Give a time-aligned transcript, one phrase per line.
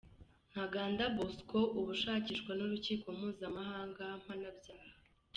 [0.51, 4.91] Ntaganda Bosco ubu ushakishwa n’Urukiko Mpuzamahanga Mpanabyaha.